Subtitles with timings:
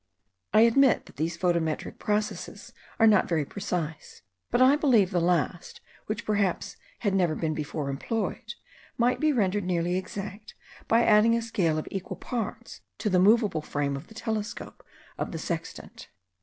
[0.51, 5.79] I admit that these photometric processes are not very precise; but I believe the last,
[6.07, 8.55] which perhaps had never before been employed,
[8.97, 10.55] might he rendered nearly exact,
[10.87, 14.83] by adding a scale of equal parts to the moveable frame of the telescope
[15.19, 16.09] of the sextant.